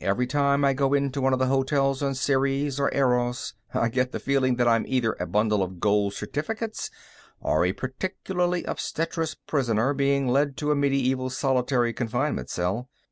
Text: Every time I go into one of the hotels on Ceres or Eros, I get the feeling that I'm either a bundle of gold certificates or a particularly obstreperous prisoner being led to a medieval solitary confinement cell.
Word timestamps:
Every 0.00 0.26
time 0.26 0.64
I 0.64 0.72
go 0.72 0.94
into 0.94 1.20
one 1.20 1.32
of 1.32 1.38
the 1.38 1.46
hotels 1.46 2.02
on 2.02 2.16
Ceres 2.16 2.80
or 2.80 2.92
Eros, 2.92 3.54
I 3.72 3.88
get 3.88 4.10
the 4.10 4.18
feeling 4.18 4.56
that 4.56 4.66
I'm 4.66 4.84
either 4.88 5.16
a 5.20 5.28
bundle 5.28 5.62
of 5.62 5.78
gold 5.78 6.12
certificates 6.14 6.90
or 7.40 7.64
a 7.64 7.72
particularly 7.72 8.64
obstreperous 8.64 9.36
prisoner 9.36 9.94
being 9.94 10.26
led 10.26 10.56
to 10.56 10.72
a 10.72 10.74
medieval 10.74 11.30
solitary 11.30 11.92
confinement 11.92 12.50
cell. 12.50 12.90